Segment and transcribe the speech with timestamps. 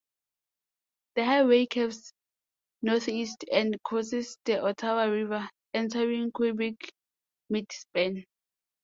[1.13, 2.11] The highway curves
[2.81, 6.73] northeast and crosses the Ottawa River, entering Quebec
[7.53, 8.25] midspan.